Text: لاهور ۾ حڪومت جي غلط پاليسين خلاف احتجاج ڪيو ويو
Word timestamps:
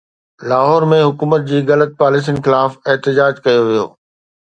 لاهور 0.51 0.85
۾ 0.93 0.99
حڪومت 1.09 1.45
جي 1.53 1.59
غلط 1.69 1.95
پاليسين 2.01 2.43
خلاف 2.49 2.69
احتجاج 2.91 3.33
ڪيو 3.45 3.65
ويو 3.67 3.89